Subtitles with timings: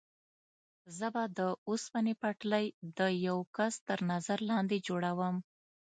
[0.97, 1.39] زه به د
[1.69, 2.65] اوسپنې پټلۍ
[2.97, 5.35] د یوه کس تر نظر لاندې جوړوم.